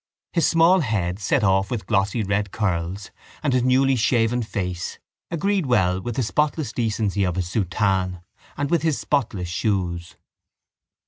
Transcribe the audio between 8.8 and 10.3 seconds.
his spotless shoes.